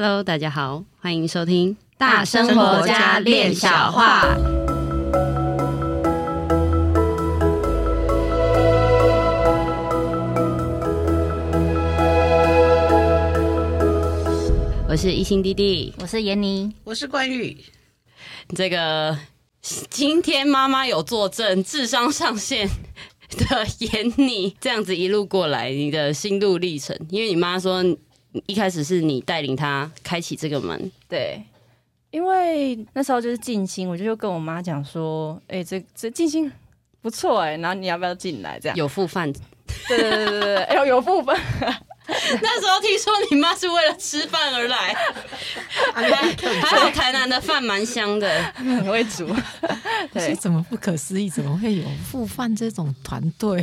[0.00, 4.22] Hello，大家好，欢迎收听《大生活家练小话》。
[14.88, 17.56] 我是一心弟弟，我是妍妮，我是冠玉。
[18.54, 19.18] 这个
[19.90, 22.70] 今天妈妈有作证，智商上线
[23.36, 27.84] 的妍妮，这样子一路过来，你的心路历程，因为你妈说。
[28.46, 31.42] 一开始是你带领他开启这个门，对，
[32.10, 36.50] 因为那时候就是静心，我就跟我妈讲说，哎、欸，这这静心
[37.00, 38.58] 不错哎，然后你要不要进来？
[38.60, 39.32] 这样有副饭，
[39.88, 41.36] 对对对对对，哎呦有副饭。
[42.40, 44.94] 那时候听说你妈是为了吃饭而来，
[45.92, 49.28] 还好台南的饭蛮香的， 很会煮。
[50.12, 51.28] 对，怎么不可思议？
[51.28, 53.62] 怎么会有复饭这种团队？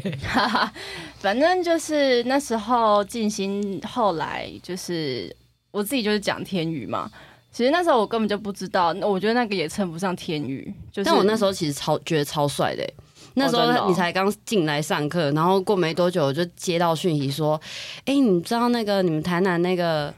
[1.20, 5.36] 反正就是那时候静心，后来就是
[5.72, 7.10] 我自己就是讲天语嘛。
[7.52, 10.72] 其实那时候我根本就不知道，我觉得那个也称不上天语。
[10.92, 12.94] 就是，但我那时候其实超觉得超帅的，欸。
[13.36, 17.60] 那时候你才刚进来上课，然后过没多久我就接到讯息说
[18.06, 20.14] ：“哎，你知道那个你们台南那个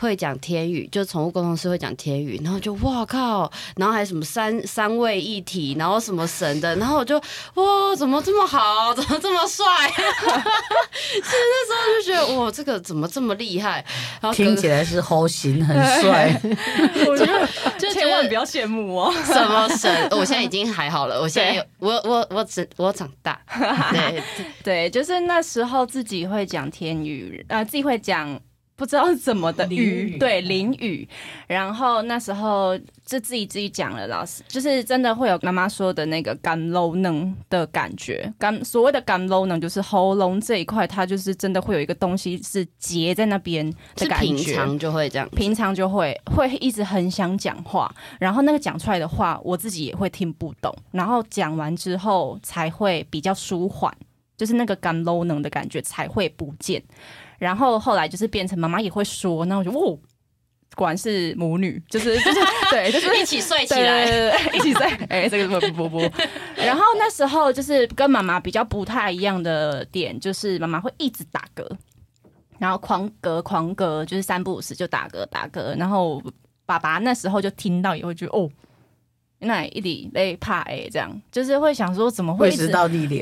[0.00, 7.16] 会讲天语，就宠物沟通师会讲天语。”然后就哇靠，然后还什么三三位一体，然后什么神的，然后我就
[7.54, 9.64] 哇，怎么这么好，怎么这么帅？
[9.92, 13.84] 其实那时候就觉得哇，这个怎么这么厉害？
[14.20, 16.40] 然后听起来是好型，很帅。
[17.06, 17.48] 我觉得
[17.78, 19.12] 就千万不要羡慕哦。
[19.24, 20.08] 什么神？
[20.12, 22.66] 我现在已经还好了，我现在有我我我只。
[22.76, 23.38] 我长大，
[23.92, 24.22] 对
[24.62, 28.40] 对，就是那时候自己会讲天语，呃，自己会讲
[28.80, 31.06] 不知道怎么的雨，对淋雨。
[31.46, 38.32] 然后那时候就自己自己讲了，老师就是真的会有妈妈说的那个干露能的感觉。
[38.38, 44.26] 干所谓的干露能，就是喉咙这一块，它就是真的会有一个东西是结在那边的感觉。
[44.26, 50.74] 平常就会这样，平常就会会一直很想讲话，然后那个讲出来的话，我自己也会听不懂。
[50.90, 53.94] 然后讲完之后才会比较舒缓，
[54.38, 56.82] 就是那个干露能的感觉才会不见。
[57.40, 59.98] 然后后来就是变成妈妈也会说，那我就哦，
[60.76, 62.40] 果然是母女，就是 就是
[62.70, 64.86] 对，就是 一起睡起来，一起睡。
[65.08, 66.16] 哎，这个不不不不。
[66.54, 71.66] 然后那时候就是跟妈妈比较不太一样的点，就是妈妈会一直打嗝，
[72.58, 75.74] 然后狂嗝狂嗝，就是三不五时就打嗝打嗝。
[75.78, 76.22] 然后
[76.66, 78.50] 爸爸那时候就听到以后就哦。
[79.40, 82.68] 那一直在怕哎，这样就是会想说怎么会一直？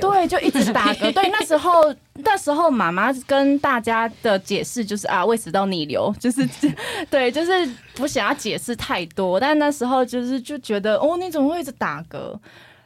[0.00, 1.10] 对，就一直打嗝。
[1.14, 6.48] 对，那时候那时候妈妈跟大家的解释就是啊，胃食道逆流，就是
[7.08, 9.38] 对，就是不想要解释太多。
[9.38, 12.36] 但那时候就是就觉得哦，你怎么会一直打嗝？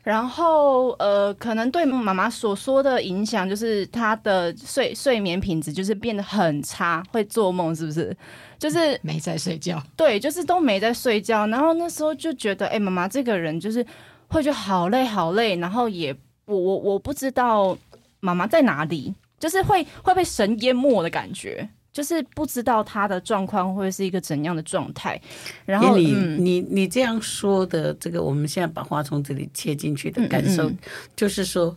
[0.03, 8.17] 然后呃，可能对妈妈所说的影响就是她的睡睡眠品质就是变得很差，会做梦，是不是？
[8.59, 11.47] 就是没在睡觉，对，就是都没在睡觉。
[11.47, 13.85] 然后那时候就觉得，哎、欸，妈妈这个人就是
[14.29, 15.57] 会觉得好累好累。
[15.57, 16.15] 然后也
[16.47, 17.77] 我我我不知道
[18.21, 25.21] 妈妈在哪里，就是会会被神淹没的感觉，就是不知道他的状况会是一个怎样的状态。
[25.65, 31.77] 然后你、嗯、你你这样说的这个，我们现在把话从这里切进去的感受，嗯嗯嗯就是说，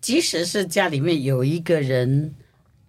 [0.00, 2.34] 即使是家里面有一个人，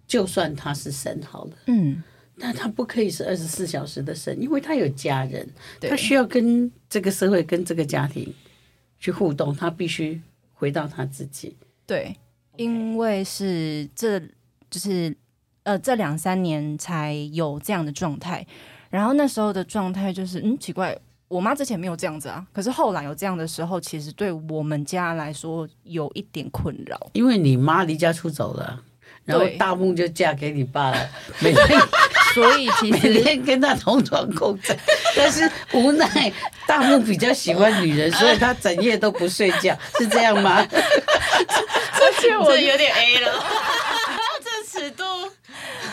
[0.06, 2.02] 就算他是神好了，嗯。
[2.36, 5.48] 那他不可以是二十四小时的神，因为他有家人，
[5.80, 8.34] 他需要跟这个社会、跟这个家庭
[8.98, 10.20] 去互动，他必须
[10.52, 11.56] 回到他自己。
[11.86, 12.12] 对，
[12.56, 14.18] 因为是这
[14.68, 15.16] 就是
[15.64, 18.46] 呃这两三年才有这样的状态，
[18.88, 20.96] 然后那时候的状态就是嗯奇怪，
[21.28, 28.80] 我妈之前没有这样子啊，可是后来有这样的时候，其实对我们家来说有一点困扰，因为你妈离家出走了，
[29.24, 31.08] 然后大梦就嫁给你爸了，
[31.40, 31.80] 每天。
[32.34, 34.76] 所以其实每天跟他同床共枕，
[35.16, 36.32] 但是无奈
[36.66, 40.56] 大木比较喜欢女人，所以他整夜都不睡觉，是这样吗？
[40.66, 43.44] 而且我有点 A 了，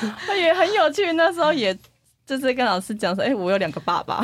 [0.37, 1.11] 也很有趣。
[1.13, 1.77] 那时候也
[2.25, 4.23] 就是跟老师讲说，哎、欸，我有两个爸爸，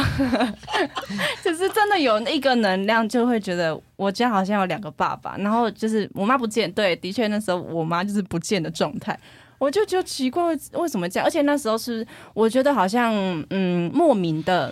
[1.43, 5.35] 就是真的有一个能量，就会觉得我家好像有两个爸爸。
[5.37, 9.17] 然后就是我妈不见，对，的确那时候我妈就是不见的状态。
[9.59, 11.25] 我就觉得奇怪，为什么这样？
[11.25, 13.11] 而且那时候是我觉得好像
[13.49, 14.71] 嗯，莫名的，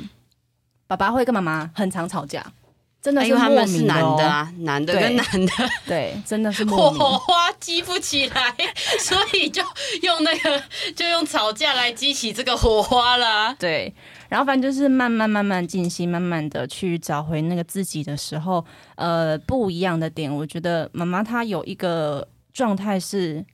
[0.86, 2.46] 爸爸会跟妈妈很常吵架，
[3.06, 3.36] 真的是的、哦。
[3.36, 5.54] 因为他们是男的啊，男的跟男的，
[5.86, 8.56] 对， 对，真的是火花激不起来，
[9.00, 9.62] 所以就
[10.02, 10.64] 用那个
[10.96, 13.54] 就用吵架来激起这个火花啦。
[13.60, 13.94] 对，
[14.28, 18.66] 然后反正就是慢慢慢慢静心，慢慢的去找回那个自己的时候，
[18.96, 23.46] 呃，不一样的点，我觉得妈妈她有一个状态是。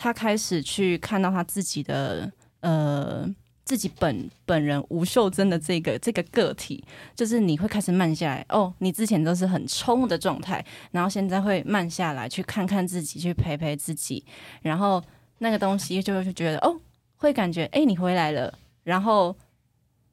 [0.00, 2.30] 她开始去看到她自己的
[2.60, 3.28] 呃
[3.68, 6.82] 自己本本人吴秀珍的这个这个个体，
[7.14, 8.72] 就是你会开始慢下来哦。
[8.78, 14.24] 你之前都是很冲的状态，然后现在会慢下来，去看看自己，去陪陪自己，
[14.62, 15.04] 然后
[15.40, 16.80] 那个东西就会觉得哦，
[17.18, 18.50] 会感觉哎，你回来了。
[18.84, 19.36] 然后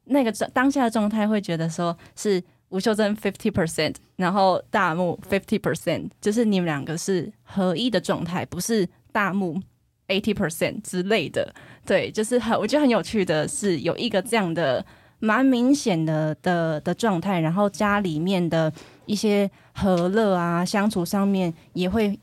[0.03, 9.61] 那个当下的状态会觉得说是吴秀珍 fifty percent，然后大木 fifty percent，就是你们两个是合一的状态，不是大木
[10.07, 11.53] eighty percent 之类的。
[11.85, 14.83] 对，就是很，我觉得很有趣的是有一个这样的
[15.19, 18.73] 蛮明显的的的状态，然后家里面的
[19.05, 22.19] 一些和乐啊，相处上面也会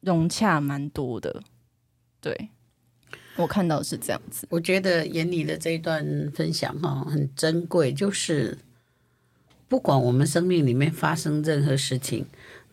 [0.00, 1.42] 融洽蛮多的。
[2.20, 2.48] 对，
[3.36, 4.46] 我看到是这样子。
[4.50, 8.56] 我觉得眼里的这一段分享哈很珍贵，就是
[9.68, 12.24] 不管我们生命里面发生任何事情，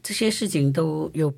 [0.01, 1.33] 这些事情都有。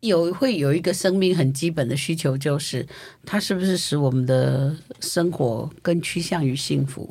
[0.00, 2.86] 有会有一个生命很基本的需求，就是
[3.24, 7.10] 它是不是使我们的生活更趋向于幸福？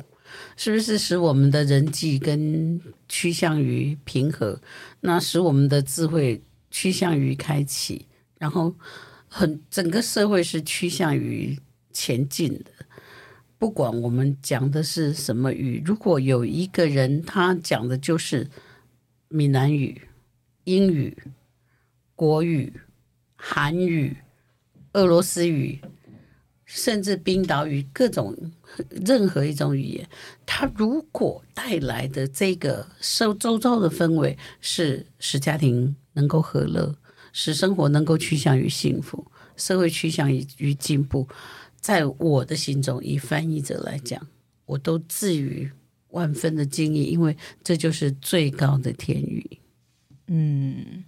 [0.56, 4.60] 是不是使我们的人际更趋向于平和？
[5.00, 8.06] 那使我们的智慧趋向于开启？
[8.38, 8.74] 然后
[9.28, 11.58] 很整个社会是趋向于
[11.92, 12.70] 前进的。
[13.58, 18.48] 不管我们讲的是什么语，如果有一个人他讲的就是
[19.28, 20.02] 闽南语、
[20.64, 21.16] 英语。
[22.16, 22.72] 国语、
[23.36, 24.16] 韩语、
[24.94, 25.78] 俄罗斯语，
[26.64, 28.34] 甚至冰岛语，各种
[28.88, 30.08] 任何一种语言，
[30.46, 36.96] 它如果带来的这个受周遭的氛围是使家庭能够和乐，
[37.32, 41.28] 使生活能够趋向于幸福，社会趋向于进步，
[41.78, 44.26] 在我的心中，以翻译者来讲，
[44.64, 45.70] 我都至于
[46.08, 49.58] 万分的敬意，因为这就是最高的天语。
[50.28, 51.04] 嗯。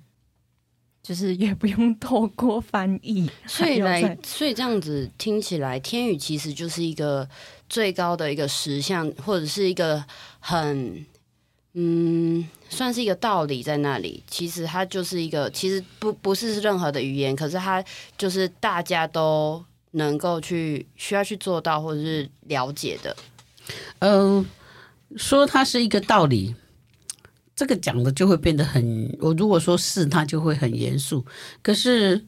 [1.08, 7.26] 就是也不用透过翻译，所以来，所以这样子听起来，天语其实就是一个
[7.66, 10.05] 最高的一个实相，或者是一个
[10.38, 11.06] 很
[11.72, 14.22] 嗯，算是一个道理在那里。
[14.28, 17.82] 其实它就是一个，其实不不是任何的语言，可是它
[18.19, 23.16] 就是大家都能够去需要去做到或者是了解的。
[24.00, 24.44] 嗯，
[25.16, 26.55] 说它是一个道理。
[27.58, 31.26] 这个讲的就会变得很，我如果说是，它就会很严肃。
[31.60, 32.25] 可是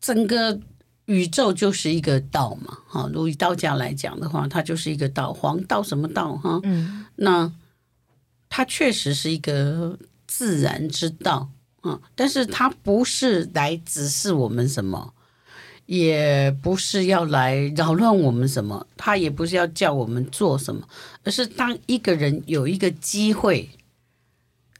[0.00, 0.58] 整个
[1.04, 6.58] 宇宙就是一个道嘛，哈，如果以道家来讲的话，它就是一个道，黄道什么道哈？
[6.62, 7.52] 嗯，那
[8.48, 11.50] 它确实是一个自然之道
[11.82, 15.12] 啊，但是它不是来指示我们什么，
[15.84, 20.88] 也不是要来扰乱我们什么，它也不是要叫我们做什么，
[21.22, 23.68] 而是当一个人有一个机会。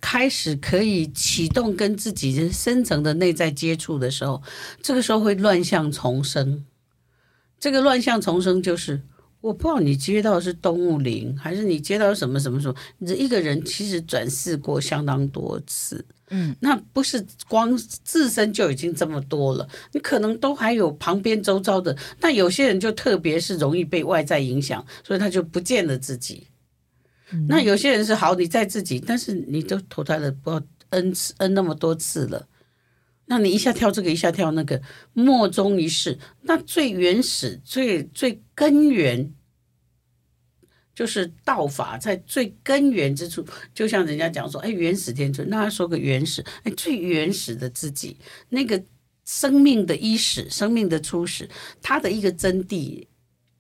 [0.07, 4.43] 开始可以启动跟自己深层的内在接触的时候，
[4.83, 6.63] 这个时候会乱象丛生。
[7.59, 9.01] 这个乱象丛生就是，
[9.41, 12.75] 我不知道你接到的是动物灵，还是你接到什么什么什么。
[12.99, 21.97] 你这一个人其实转世过相当多次，嗯，那不是光自身就已经这么多了，你可能都还有旁边周遭的。
[22.21, 26.47] 但有些人就特别是容易被外在影响，所以他就不见了自己。
[27.49, 32.47] 那有些人是好，你在自己，但是你都投胎了不知道 n 次 n 那么多次了，
[33.27, 34.81] 那你一下跳这个，一下跳那个，
[35.13, 36.19] 莫衷一是。
[36.43, 39.33] 那最原始、最最根源，
[40.95, 43.45] 就是道法在最根源之处。
[43.75, 48.19] 就像人家讲说，哎，原始天尊，那说个原始，哎，最原始的自己，
[48.51, 48.81] 那个
[49.25, 51.49] 生命的伊始，生命的初始，
[51.81, 53.07] 它的一个真谛。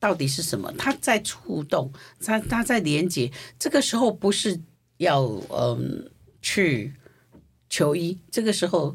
[0.05, 0.71] 到底是什么？
[0.77, 3.33] 他在触动，他他在连接。
[3.59, 4.61] 这个时候不是
[4.99, 6.11] 要嗯
[6.43, 6.93] 去
[7.71, 8.95] 求医，这个时候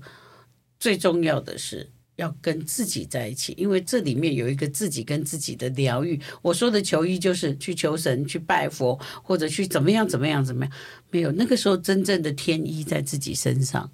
[0.79, 6.21] 最重要的是要跟自己在一起，因为这里面有一个自己跟自己的疗愈。
[6.43, 10.71] 我说的求医就是去求神、去拜佛，或者去怎么样、怎么样、怎么样。
[11.09, 13.89] 没有，那个时候真正的天医在自己身上，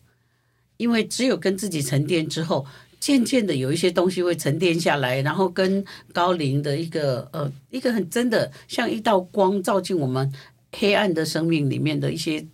[0.75, 2.65] 因为只有跟自己沉淀之后。
[3.05, 10.33] 渐渐的有一些东西会沉淀下来，然后跟高龄的一个呃一个很真的像一道光照进我们
[10.71, 12.47] 黑暗的生命里面的一些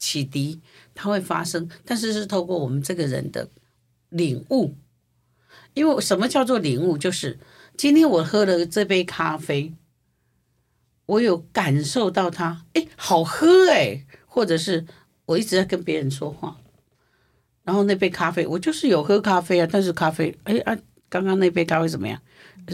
[0.00, 0.60] 启迪，
[0.92, 3.48] 它会发生，但是是透过我们这个人的
[4.08, 4.74] 领悟。
[5.74, 6.98] 因为什么叫做领悟？
[6.98, 7.38] 就是
[7.76, 9.72] 今天我喝了这杯咖啡，
[11.06, 14.84] 我有感受到它，哎，好喝哎，或者是
[15.26, 16.56] 我一直在跟别人说话。
[17.64, 20.76] 然后那杯咖啡，我就是有喝咖啡啊，但是咖啡，哎啊，
[21.08, 22.20] 刚刚那杯咖啡怎么样？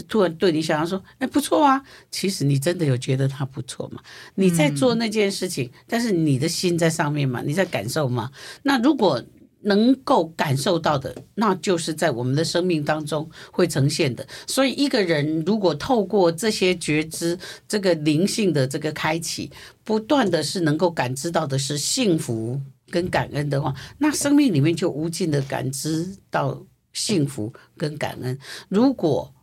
[0.07, 1.81] 突然对你想要说，哎，不错啊。
[2.11, 4.01] 其实你真的有觉得它不错吗？
[4.35, 8.29] 你在做那件事情，嗯、但是你的心在上面嘛，你在感受嘛。
[8.63, 9.23] 那如果
[9.61, 14.25] 能够感受到的，那就是在我们的生命当中会呈现的。
[14.47, 19.51] 所以，一个人如果透过这些觉知，这个灵性的这个开启，
[19.83, 28.37] 不断的是能够感知到的是幸福跟感恩的话，那生命里面就无尽的感知到幸福跟感恩。
[28.67, 29.33] 如果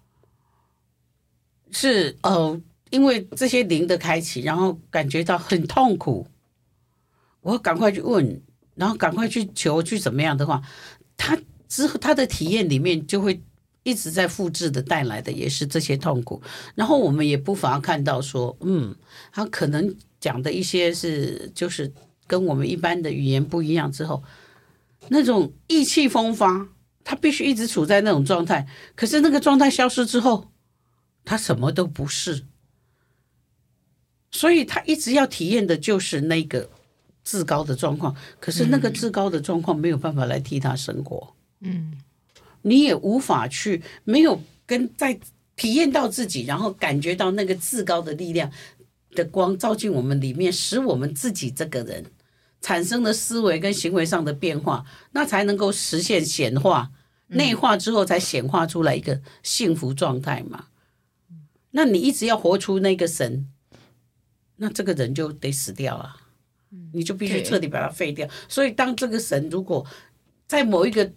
[1.70, 2.60] 是呃，
[2.90, 6.26] 因为这些灵的开启，然后感觉到很痛苦，
[7.40, 8.42] 我赶快去问。
[8.78, 10.60] 然后赶快去求去怎么样的话，
[11.16, 11.34] 他
[11.66, 13.42] 之后他的体验里面就会
[13.84, 16.42] 一直在复制的带来的也是这些痛苦。
[16.74, 18.94] 然后我们也不妨看到说，嗯，
[19.32, 21.90] 他可能讲的一些是就是
[22.26, 24.22] 跟我们一般的语言不一样之后，
[25.08, 26.68] 那种意气风发，
[27.04, 28.66] 他必须一直处在那种状态。
[28.94, 30.48] 可是那个状态消失之后，
[31.24, 32.44] 他什么都不是。
[34.30, 36.70] 所以他一直要体验的就是那个。
[37.28, 41.34] 至高的状况，可是那个至高的状况没有办法来替他生活。
[41.58, 41.98] 嗯，
[42.62, 45.18] 你也无法去没有跟在
[45.56, 48.48] 体验到自己，然后感觉到那个至高的力量
[49.16, 52.04] 的光照进我们里面，使我们自己这个人
[52.60, 56.90] 产生的思维跟行为上的变化，那才能够实现显化、
[57.28, 60.66] 内化之后才显化出来一个幸福状态嘛。
[61.70, 63.48] 那你一直要活出那个神，
[64.56, 66.16] 那这个人就得死掉啊。
[66.92, 68.28] 你就必须彻底把它废掉。
[68.48, 69.86] 所以，当这个神如果
[70.46, 71.10] 在某一个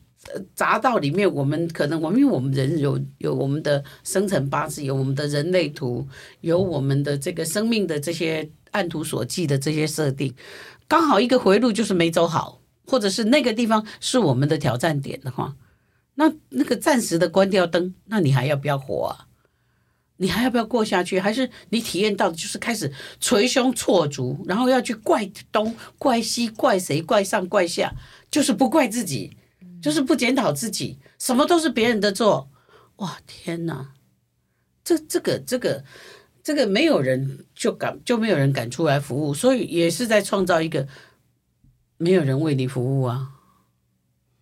[0.55, 6.07] 匝道里面，我们可能我们因为我们人有有我们的生辰八字，有我们的人类图，
[6.41, 10.33] 有我们的这个生命的这些按图索骥的这些设定，
[10.89, 15.55] 刚好一个回路就是没走好，或者是那个地方是我们的挑战点的话，
[16.15, 19.27] 那那个暂时的关掉灯，那你还要不要活啊？
[20.17, 21.17] 你还要不要过下去？
[21.17, 22.91] 还是你体验到的就是开始
[23.21, 27.93] 捶胸错足，然后要去怪东、怪西、怪谁、怪上、怪下，
[28.29, 29.37] 就是不怪自己，
[29.81, 32.49] 就是不检讨自己，什么都是别人的错。
[32.97, 33.91] 哇，天哪！
[34.83, 35.85] 这、这个、这个、
[36.49, 40.87] 这个没有人就敢，就没有人敢出来服务，所以也是在创造一个
[41.97, 43.29] 没有人为你服务啊。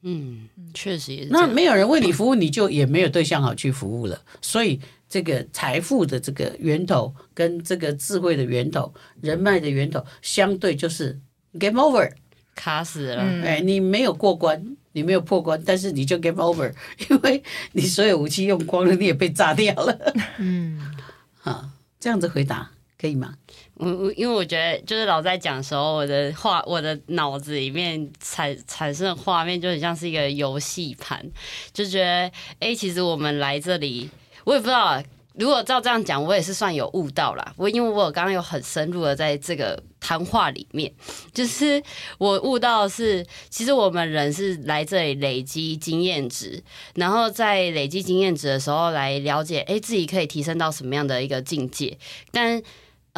[0.03, 1.29] 嗯，确实也是。
[1.31, 4.79] 那没有人为你服务，你就也没有对象好去服务了，所以。
[5.09, 11.17] 这个财富的这个源头，跟这个智慧的源头、人脉的源头，相对就是
[11.57, 12.11] game over，
[12.53, 13.23] 卡死了。
[13.41, 16.69] 哎，你没有过关，你没有破关，但是你就 game over，
[17.09, 20.13] 因为你所有武器用光了，你也被炸掉了。
[20.39, 20.77] 嗯，
[21.37, 23.35] 好， 这样子回答可以吗？
[23.75, 31.23] 我我因为我觉得，就是老在讲的时候，我的话，我的脑子里面产产生的画面，就很像是一个游戏盘，
[31.73, 34.09] 就觉得，哎，其实我们来这里。
[34.45, 35.03] 我也不知道，
[35.37, 37.53] 如果照这样讲，我也是算有悟到啦。
[37.55, 40.91] 我因为我刚刚有很深入的在这个谈话里面，
[41.33, 41.81] 就是
[42.17, 46.63] 我悟到是，其实我们人是来这里累积经验值，
[46.95, 51.97] 然后在累积经验值的时候来了解，哎，自己可以提升到什么样的一个境界，
[52.31, 52.61] 但。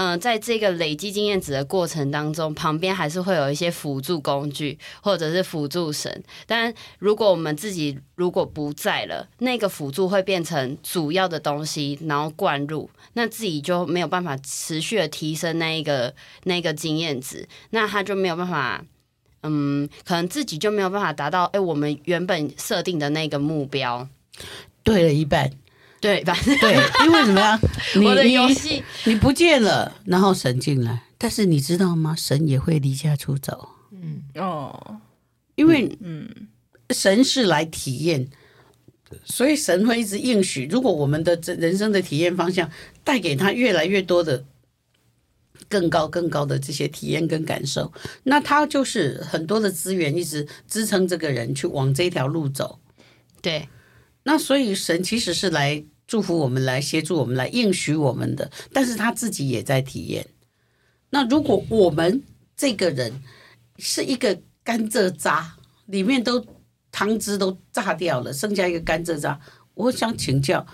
[0.02, 6.24] 嗯、在这个累积经验值的过程当中，旁边还是会有一些辅助工具或者是辅助神。
[6.48, 16.16] 但如果我们自己如果不在了，那个辅助会变成主要的东西，然后灌入，那自己就没有办法持续的提升那一个
[16.46, 18.82] 那个经验值，那他就没有办法，
[19.44, 24.08] 嗯，可能自己就没有办法达到哎我们原本设定的那个目标，
[24.82, 25.52] 对了一半。
[26.02, 26.74] 对，反正对，
[27.06, 27.60] 因为怎么样？
[28.04, 32.16] 我的游戏你不见了，然后神进来，但是你知道吗？
[32.16, 33.70] 神也会离家出走。
[33.92, 35.02] 嗯哦，
[35.56, 36.48] 因为嗯，
[36.92, 38.30] 神是来体验，
[39.26, 40.68] 所以神会一直应许。
[40.72, 42.72] 如果我们的这人生的体验方向
[43.04, 44.46] 带给他越来越多的
[45.68, 47.92] 更高、更高的这些体验跟感受，
[48.24, 52.80] 那他就是很多的资源一直支撑这个人去往这条路走。
[53.42, 53.68] 对。
[54.24, 60.28] 那所以神其实是来祝福我们，来协助我们，来应许我们的，但是他自己也在体验。
[61.12, 62.24] 那如果我们
[62.56, 63.22] 这个人
[63.78, 66.46] 是一个甘蔗渣，里面都
[66.92, 69.40] 汤汁都炸掉了，剩下一个甘蔗渣，
[69.74, 70.66] 我想请教，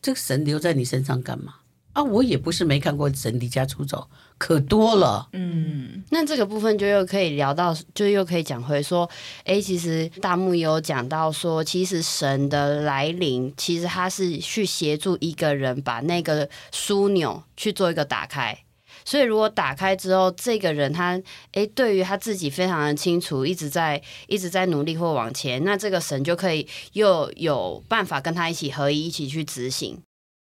[0.00, 1.56] 这个神留在你身上干嘛？
[1.92, 4.08] 啊，我也不是没看过神离家出走，
[4.44, 5.26] 可多了。
[5.32, 9.08] 嗯，那这个部分就又可以聊到，就又可以讲回说，
[9.44, 18.58] 哎，其实大木有讲到说，其实神的来临，其实他是去协助一个人把那个枢纽去做一个打开。
[19.06, 21.18] 所以如果打开之后，这个人他
[21.52, 30.02] 哎，对于他自己非常的清楚，一直在一直在努力或往前，那这个神就可以又有办法跟他一起合一，一起去执行。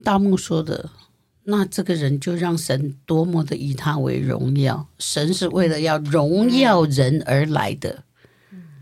[0.04, 0.90] 大木说的。
[1.46, 8.04] 那这个人就让神多么的以他为荣耀，神是为了要荣耀人而来的。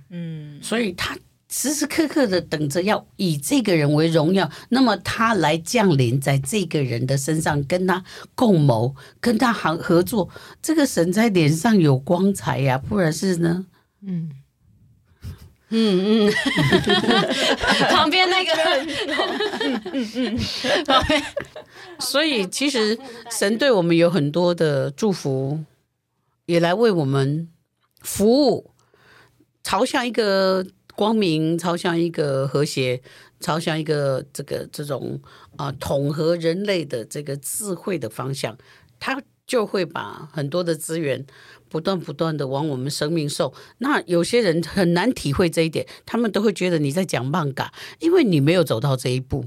[0.10, 1.18] 嗯，所以他
[1.50, 8.03] 时时刻刻的等着要以这个人为荣耀，那么他来降临在这个人的身上，跟他
[8.36, 10.30] 共谋，跟他合合作，
[10.62, 13.65] 这个神在脸上有光彩呀，不然是呢？
[14.01, 14.30] 嗯。
[15.73, 16.33] 嗯嗯，
[17.89, 18.51] 旁边那个，
[19.61, 20.37] 嗯嗯嗯，
[20.85, 21.23] 旁边，
[21.99, 22.99] 所以其实
[23.29, 25.63] 神对我们有很多的祝福，
[26.45, 27.47] 也来为我们
[28.01, 28.71] 服务，
[29.63, 33.01] 朝向一个光明，朝向一个和谐，
[33.39, 35.21] 朝向一个这个这种
[35.55, 38.57] 啊、呃、统合人类的这个智慧的方向，
[38.99, 41.25] 他就会把很多的资源。
[41.71, 49.45] 不断不断的往我们生命送，那有些人很难体会这一点，他们都会觉得你在讲漫嘎，因为你没有走到这一步。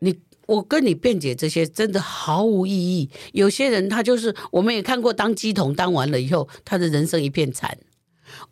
[0.00, 3.08] 你我跟你辩解这些真的毫无意义。
[3.32, 7.78] 有些人他就是，我们也看过当鸡童当完了以后，他的人生一片惨。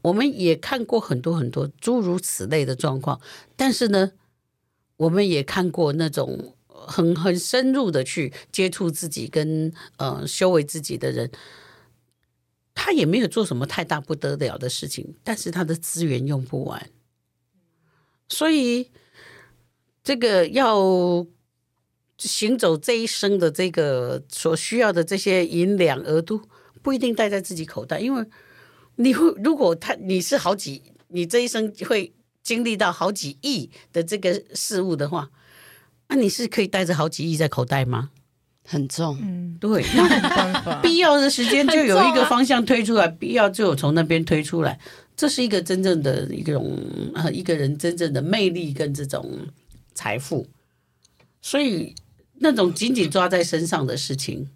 [0.03, 3.21] 我们也看过很多很多诸如此类的状况，
[3.57, 4.13] 但是呢，
[4.97, 11.29] 我们也看过那种很很深入的去接触自己跟呃修为自己的人。
[12.81, 16.91] 他也没有做什么太大不得了的事情，但是他的资源用不完，
[18.29, 18.93] 所以
[20.05, 21.27] 这个要
[22.17, 26.41] 行走这一生的这个所需要的这些银两额度，
[26.81, 28.25] 不一定带在自己口袋，因为
[28.95, 35.31] 你会如果他你是好几，你这一生会经历到好几亿的这个事物的话，
[36.07, 38.11] 那你是可以带着好几亿在口袋吗？
[38.71, 44.79] 很重，嗯，对，那 没办法，必要的时间就有一个方向推出来，啊、必要就有从那边推出来，
[45.17, 46.79] 这是一个真正的一种
[47.15, 49.49] 呃一个人真正的魅力跟这种
[49.95, 50.47] 财富，
[51.41, 51.95] 所以
[52.35, 54.51] 那种紧紧抓在身上的事情，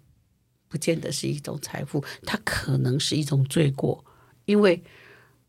[0.69, 4.05] 不见得是一种财富，它可能是一种罪过，
[4.45, 4.83] 因为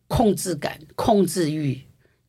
[0.09, 1.83] 控制感、控制欲、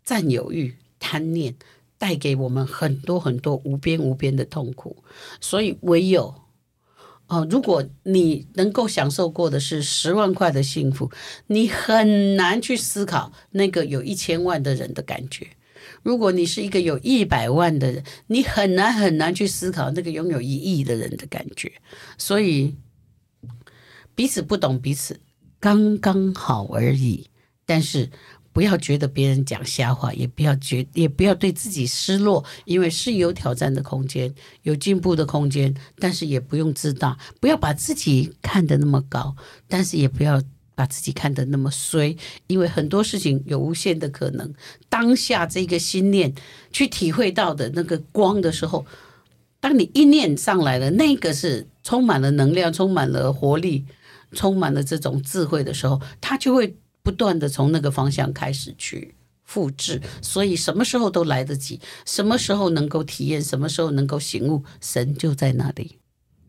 [0.03, 1.55] 占有欲、贪念。
[1.97, 5.03] 带给我们很多很多无边无边的痛苦，
[5.39, 6.35] 所以唯有
[7.27, 11.09] 哦、如果你能够享受过的是十万块的幸福，
[11.47, 15.47] 你很难去思考那个有一千万的人的感觉；
[16.03, 21.71] 如果你是一个有一百万的人，你很难很难去思考那个拥有一亿的人的感觉。
[22.19, 22.75] 所以
[24.13, 25.19] 彼此不懂彼此，
[25.59, 27.31] 刚刚好而已。
[27.65, 28.11] 但是。
[28.55, 39.35] 不要觉得别人讲瞎话，也不要觉，也不要对自己失落，因为是有挑战的空间，有进步的空间，但是也不用自大，不要把自己看得那么高，
[39.67, 40.41] 但是也不要
[40.73, 42.15] 把自己看得那么衰，
[42.47, 44.53] 因为很多事情有无限的可能。
[44.87, 46.33] 当下这个心念
[46.71, 48.85] 去体会到的那个光的时候，
[49.59, 53.83] 当你一念上来了，那个是充满了能量，充满了活力，
[54.31, 56.77] 充满了这种智慧的时候，它就会。
[57.05, 59.13] 不断的从那个方向开始去
[59.43, 65.99] 复制，所以什么时候都来得及，什么时候能够体验，什么时候能够醒悟，神就在那里。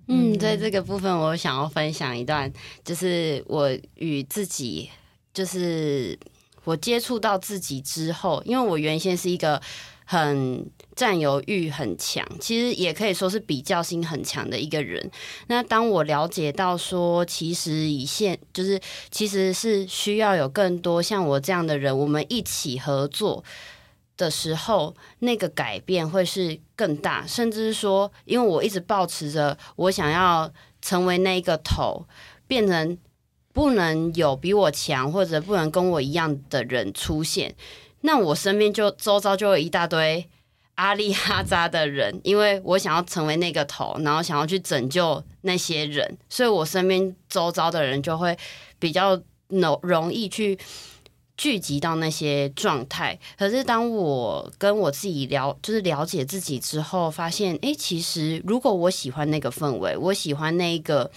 [0.09, 2.51] 嗯，在这个部分，我想要分享一段，
[2.83, 4.89] 就是我与自己，
[5.35, 6.19] 就是
[6.65, 9.61] 我接触到自己之后，因为我原先是一个。
[10.09, 10.65] 很
[10.95, 15.11] 占有欲很强，其实也可以说是比较心很强的一个人。
[15.49, 23.43] 那当我了解到说，其实以现就是其实是需要有更多像我这样的人，我们一起合作
[24.17, 27.27] 的时候，那个改变会是更大。
[27.27, 30.49] 甚至是说，因为我一直抱持着我想要
[30.81, 32.07] 成为那一个头，
[32.47, 32.97] 变成
[33.53, 37.53] 不能有比我强或者不能跟我一样的人出现。
[38.03, 40.29] 那我身边就周遭就有一大堆
[40.77, 48.37] 阿里哈扎的人，因为我想要成为那个头，然后想要去拯救那些人，所以我身边周遭的人就会
[48.79, 50.59] 比较容容易去
[51.37, 53.19] 聚集到那些状态。
[53.39, 61.11] 可是当我跟我自己聊，就是了解自己之后，发现，诶，其实如果我喜欢那个氛围，我喜欢那一个。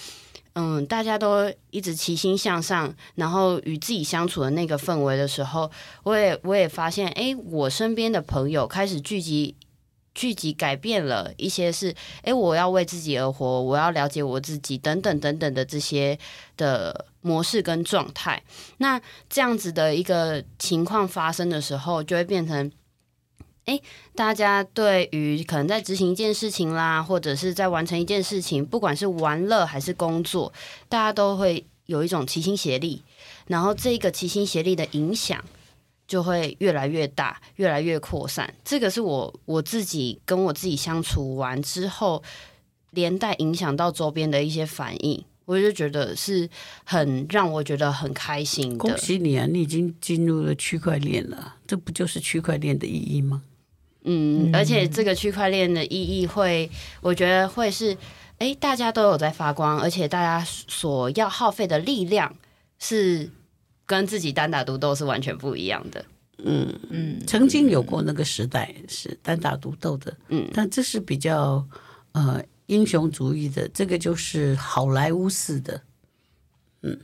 [0.62, 5.72] 嗯，大家都一直齐心向上，然后与自己相处的那个氛围的时候，
[6.04, 9.56] 我也我也发现，哎，我身边的朋友开始聚集，
[10.13, 16.19] 聚集改变了一些事，哎，我要为自己而活，我要了解我自己，等等等等的这些
[16.58, 18.43] 的模式跟状态。
[18.80, 22.69] 那这样子的一个情况发生的时候，就会变成。
[23.69, 23.82] 诶，
[24.15, 30.51] 大家对于可能在执行一件事情啦，或者是在完成一件事情，不管是玩乐还是工作，
[30.88, 33.03] 大家都会有一种齐心协力，
[33.45, 35.39] 然后这个齐心协力的影响
[36.08, 38.51] 就会越来越大，越来越扩散。
[38.65, 42.23] 这个是我我自己跟我自己相处完之后，
[42.89, 45.23] 连带影响到周边的一些反应。
[45.45, 46.47] 我就觉得是
[46.84, 48.77] 很让我觉得很开心。
[48.77, 53.41] 恭喜你啊，你已经进入了区块链了，这不就是区块链的意义吗？
[54.04, 56.70] 嗯，而且这个区块链的意义会，
[57.02, 57.98] 我觉得会是，
[58.38, 62.34] 哎，大家都有在发光，而且大家所要耗费的力量
[62.80, 63.30] 是
[63.86, 66.06] 跟自己单打独斗是完全不一样的。
[66.42, 71.68] 嗯嗯，曾经有过那个时代是单打独斗的，嗯，但这是比较
[72.14, 75.82] 呃英雄主义的，这个就是好莱坞式的，
[76.84, 76.98] 嗯，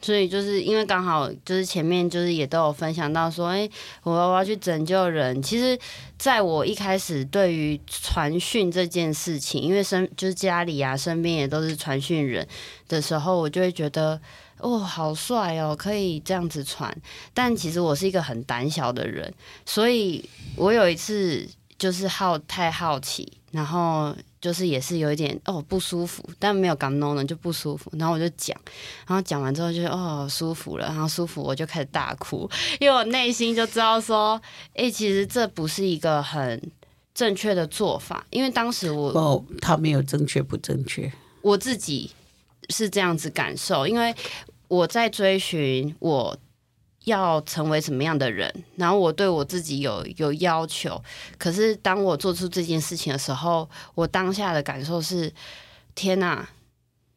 [0.00, 3.68] 所以就是因为刚好就是前面就是也都有分享到说，哎，
[4.02, 5.42] 我我要去拯救人。
[5.42, 5.78] 其实，
[6.18, 12.46] 在我一开始对于传讯这件事情，因为身就是家里啊身边也都是传讯人
[12.88, 14.20] 的时候，我就会觉得。
[14.60, 16.92] 哦，好帅哦，可以这样子传。
[17.32, 19.32] 但其实我是一个很胆小的人，
[19.64, 27.90] 所以我有一次就是好太好奇，然后就是也是有一点哦不舒服，但没有敢弄呢，就不舒服。
[27.98, 28.56] 然后我就讲，
[29.06, 32.48] 然后讲完之后就哦舒服了，然后舒服我就开始大哭，
[32.80, 34.40] 因为我内心就知道说，
[34.74, 36.60] 哎，其实这不是一个很
[37.14, 42.10] 正确的做法，因为当时我哦，他没有正确不正确，我自己。
[42.70, 44.14] 是这样子感受，因为
[44.66, 46.36] 我在追寻我
[47.08, 51.02] 要成为什么样的人，然后我对我自己有有要求。
[51.36, 55.30] 可是当我做出这件事情的时候，我当下的感受是：
[55.94, 56.48] 天哪！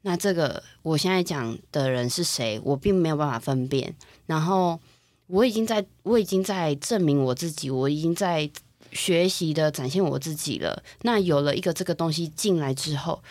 [0.02, 2.60] 那这个我现在讲的人是谁？
[2.64, 3.96] 我并没有办法分辨。
[4.26, 4.80] 然后
[5.28, 8.50] 我已经在，我已经在证明我自己，我已经在
[8.92, 10.82] 学习的展现我自己了。
[11.04, 13.22] 那有了一个这个东西进来之后，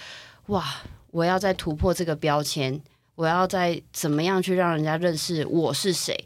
[0.47, 0.83] 哇！
[1.13, 2.81] 我要再突破这个标签，
[3.21, 6.17] 我要再怎么样去让人家认识我是谁？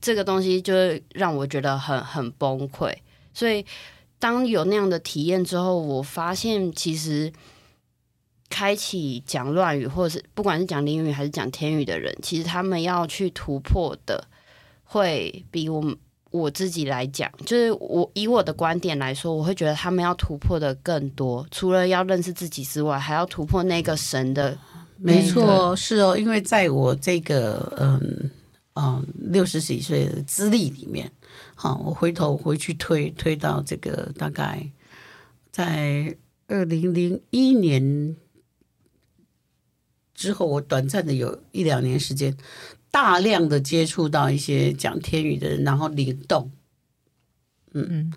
[0.00, 2.90] 这个东西就会让我觉得很很崩溃。
[3.34, 3.62] 所以，
[4.18, 7.30] 当有那样的体验之后，我发现其实
[8.48, 14.26] 开启讲乱语，或者是不管是讲灵语还是讲天语的人，其实他们要去突破的，
[14.84, 15.84] 会比我。
[16.30, 24.56] 我自己来讲，就是我以我的观点来说，我会觉得他们要突破的更多，除了要认识自己之外，还要突破那个神的。
[24.98, 28.30] 没错，是哦，因为在我这个嗯
[28.74, 31.10] 嗯六十几岁的资历里面，
[31.54, 34.70] 好，我回头回去推推到这个大概
[35.50, 38.16] 在二零零一年
[40.14, 42.36] 之后，我短暂的有一两年时间。
[42.90, 46.50] 大量的接触到一些讲天语的人，然后灵动，
[47.72, 47.86] 嗯。
[47.90, 48.12] 嗯，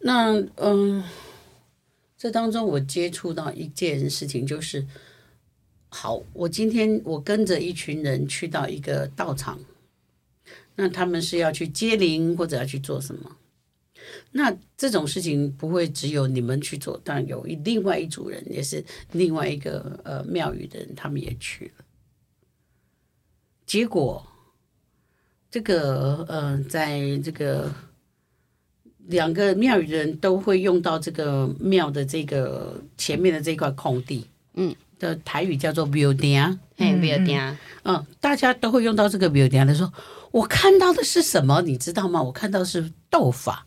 [0.00, 1.02] 那嗯，
[2.18, 4.86] 这当中我接触到一件事情，就是
[5.94, 9.60] 好，我今天我跟着一群人去到一个道场，
[10.74, 13.36] 那他们是要去接灵或者要去做什么？
[14.32, 21.84] 那这种事情不会只有你们去做，但有一另外一组人，也是另外一个呃庙宇的人，他们也去了。
[23.64, 24.26] 结果，
[25.48, 27.72] 这个呃，在这个
[29.06, 39.66] 两个庙宇的人都会用到这个庙的这个前面的这块空地，嗯，的台语叫做 building，嘿 building，嗯，大家都会用到这个 building。
[39.66, 39.92] 他说
[40.32, 41.62] ：“我看到的是什么？
[41.62, 42.22] 你知道吗？
[42.22, 43.66] 我看到的是斗法。”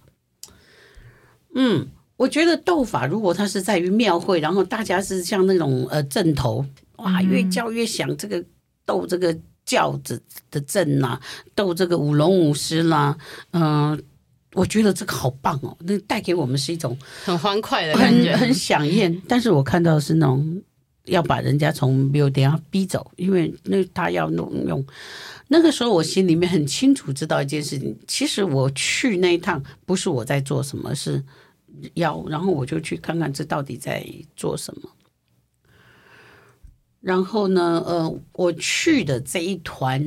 [1.55, 1.87] 嗯，
[2.17, 6.65] 我觉得斗法如果它是在于庙会，然后大家是像那种呃阵头，
[6.97, 8.43] 哇，越叫越响，这个
[8.85, 9.37] 斗这个。
[9.67, 11.21] 轿子的阵呐、啊，
[11.53, 13.17] 斗这个舞龙舞狮啦，
[13.51, 13.99] 嗯、呃，
[14.53, 19.21] 我觉得这个好棒哦，那带给我们是一种很欢快的感觉，很很响艳。
[19.27, 20.63] 但是我看到的是那种
[21.07, 24.85] 要把人家从庙顶下逼走，因为那他要弄用。
[25.49, 31.23] 那个时候我心里面很清楚知道一件事情，其实我去那一趟不是我在做什么，是
[31.93, 34.89] 要，然后我就去看看这到底在做什么。
[36.99, 40.01] 然后呢，呃，我去的这一团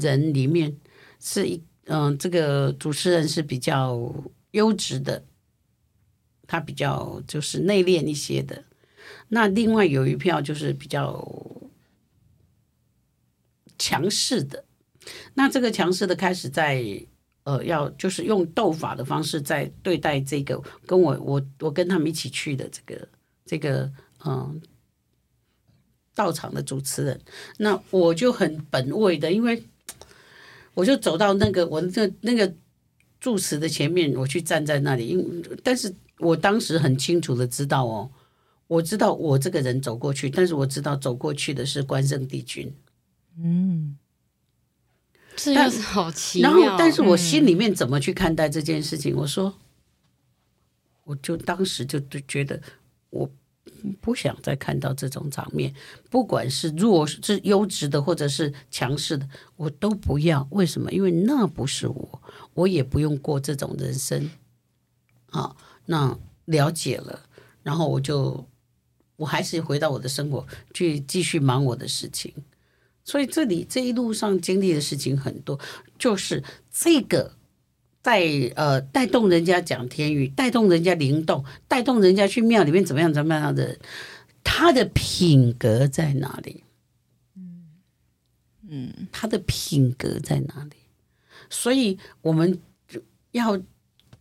[0.00, 0.74] 人里面
[1.20, 4.14] 是一，嗯、这个主持人是比较
[4.52, 5.22] 优质的，
[6.46, 8.64] 他比较就是内敛一些的。
[9.28, 11.26] 那另外有一票就是比较
[13.78, 14.64] 强势的。
[15.34, 16.84] 那这个强势的开始在，
[17.44, 23.08] 呃，要就是用斗法的方式在对待这个跟我我我跟他们一起去的这个
[23.44, 23.90] 这个，
[24.24, 24.60] 嗯、呃。
[26.16, 27.20] 到场的主持人，
[27.58, 29.62] 那我就很本位的，因为
[30.72, 32.50] 我就走到那个我那那个
[33.20, 35.08] 住持的前面，我去站在那里。
[35.08, 38.10] 因但是我当时很清楚的知道哦，
[38.68, 42.74] 我知道我这个人走过去，但是我知道走过去的是关圣帝君。
[43.38, 43.96] 嗯，
[45.36, 46.50] 这又是好奇妙。
[46.50, 49.14] 然后，但是我心里面怎么去看待这件事情？
[49.14, 49.54] 嗯、我说，
[51.04, 52.60] 我就当时就就觉得
[53.10, 53.30] 我
[54.00, 55.74] 不想再看到这种场面，
[56.10, 60.48] 不管是弱是优质的或者是强势的，我都不要。
[60.50, 60.90] 为什么？
[60.90, 62.22] 因为那不是我，
[62.54, 64.30] 我也不用过这种人生。
[65.30, 67.20] 啊，那了解了，
[67.62, 68.48] 然后我就
[69.16, 72.32] 我还是回到我的生活去继续忙我的事情。
[73.04, 75.58] 所以这里这一路上经历的事情很多，
[75.98, 77.32] 就是这个。
[78.02, 78.22] 带
[78.54, 83.80] 呃带动人家讲天语，带动人家灵动，带动人家去庙里面怎么样怎么样的，
[84.44, 86.62] 他的品格在哪里？
[87.34, 87.66] 嗯
[88.68, 90.76] 嗯，他的品格在哪里？
[91.50, 92.60] 所以我们
[93.32, 93.60] 要。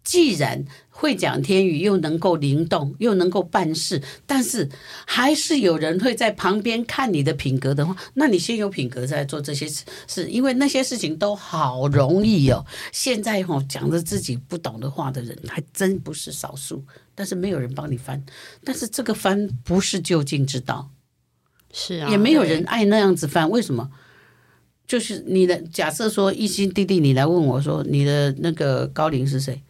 [0.06, 4.70] 既然会讲天语，又能够灵动，又能够办事，但是
[5.06, 12.64] 还是有人会在旁边看你的品格的话，那你先有品格再做这些事，是因为那些事情都好容易哦。
[12.94, 18.24] 现在哈、哦、讲着自己不懂的话的人还真不是少数，但是没有人帮你翻，
[18.64, 20.92] 但是这个翻不是就近之道，
[21.74, 23.90] 是啊，也没有人爱那样子翻，为什么？
[24.88, 29.64] 就是你的假设说一心弟弟，你来问我说你的那个高龄是谁？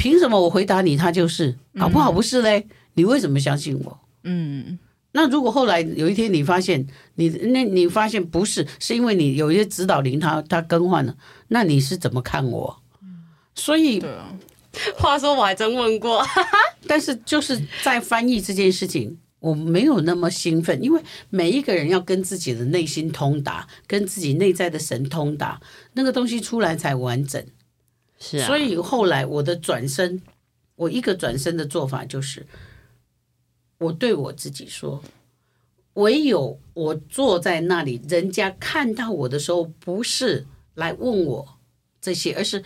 [0.00, 2.60] 凭什么我回答你，他就是搞不好不是嘞？
[2.60, 4.00] 嗯、你为什么相信我？
[4.24, 4.78] 嗯，
[5.12, 6.86] 那如果后来有一天你发现
[7.16, 11.14] 你那你发现不是，是因为你有一些指导灵他他更换了，
[11.48, 12.80] 那你是怎么看我？
[13.54, 14.34] 所以，啊，
[14.96, 16.24] 话说我还真问过，
[16.88, 25.60] 但是就是在翻译这件事情，我没有那么兴奋，因为每一个人要跟自己的内心通达，跟自己内在的神通达，
[25.92, 27.44] 那个东西出来才完整。
[28.20, 30.20] 所以后来我的转身，
[30.76, 32.46] 我一个转身的做法就是，
[33.78, 35.02] 我对我自己说，
[35.94, 41.58] 唯有我坐在那里，人家看到我的时候，不是来问我
[41.98, 42.62] 这些，而是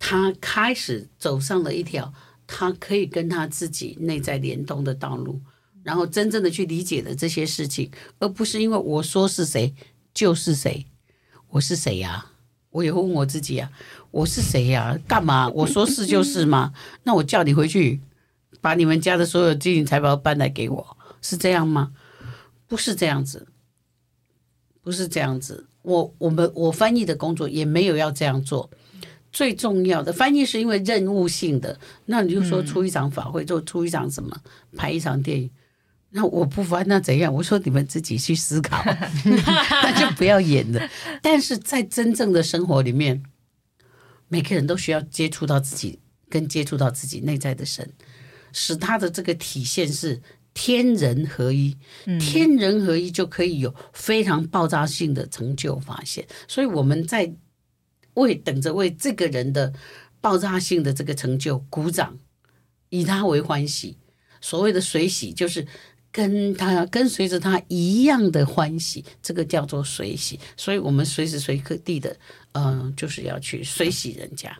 [0.00, 2.12] 他开始走上了一条
[2.46, 5.40] 他可以跟他自己内在联通的道路，
[5.84, 9.72] 然后真正的去理解了这些事情，而不是因为我说是谁
[10.12, 10.84] 就是谁，
[11.50, 12.26] 我是谁呀？
[12.70, 13.70] 我也问我自己呀。
[14.12, 14.96] 我是谁呀？
[15.08, 15.48] 干嘛？
[15.48, 16.72] 我说是就是吗？
[17.04, 17.98] 那我叫你回去，
[18.60, 21.92] 把你们家的所有金银财宝搬来给我，是这样吗？
[22.68, 23.48] 不是这样子，
[24.82, 25.66] 不是这样子。
[25.80, 28.70] 我我们我翻译的工作也没有要这样做。
[29.32, 34.36] 最重要的翻译是因为任务性的，那你就说出一场法会，就出一场什么，
[34.76, 35.50] 拍一场电影。
[36.10, 37.32] 那我不翻那怎样？
[37.32, 38.76] 我说你们自己去思考，
[39.24, 40.86] 那就不要演了。
[41.22, 43.22] 但是在真正的生活里面。
[44.32, 45.98] 每个人都需要接触到自己，
[46.30, 47.86] 跟接触到自己内在的神，
[48.50, 50.22] 使他的这个体现是
[50.54, 51.76] 天人合一。
[52.06, 56.26] 嗯、天人合一就可以有非常爆炸性的成就发现。
[56.48, 57.30] 所以我们在
[58.14, 59.70] 为等着为这个人的
[60.22, 62.18] 爆炸性的这个成就鼓掌，
[62.88, 63.98] 以他为欢喜。
[64.40, 65.66] 所谓的随喜，就是
[66.10, 70.40] 跟他跟随着他一样的欢喜，这个叫做随喜。
[70.56, 72.16] 所以我们随时随地的。
[72.52, 74.56] 嗯、呃，就是要去随喜人家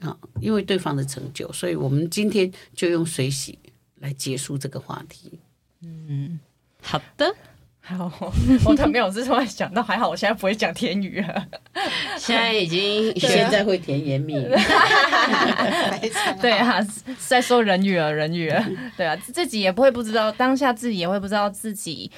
[0.00, 3.58] 啊，因为对方的成就，所以我们今天就用随喜
[3.96, 5.38] 来结束这个话题。
[5.82, 6.38] 嗯，
[6.82, 7.34] 好的，
[7.80, 8.32] 好，
[8.64, 11.46] 我特没有是突然想到，还好我现在不会讲天语了，
[12.18, 14.48] 现在已经现在会甜言蜜语，
[16.40, 16.78] 对啊，
[17.18, 18.64] 在说人语了，人语了，
[18.96, 22.10] 对啊，自己也不会不知道，当下自己也会不知道自己。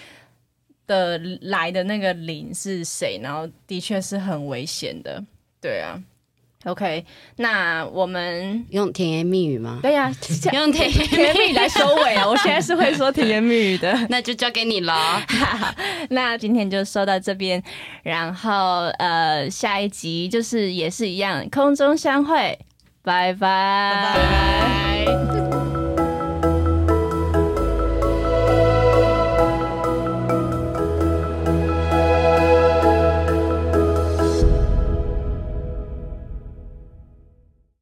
[0.90, 3.20] 的来的那个灵是谁？
[3.22, 5.22] 然后的确是很危险的，
[5.61, 6.03] 对啊。
[6.64, 9.79] OK，那我们用甜言蜜语吗？
[9.81, 10.12] 对呀、啊，
[10.53, 12.29] 用甜言蜜语来收尾啊！
[12.29, 15.22] 我现在是会说甜言蜜语的， 那就交给你了。
[16.11, 17.62] 那今天就说到这边，
[18.03, 22.59] 然后呃，下一集就是也是一样，空中相会，
[23.03, 23.38] 拜拜。
[23.38, 25.49] 拜拜拜拜。